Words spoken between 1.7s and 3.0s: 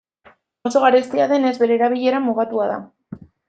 erabilera mugatua da.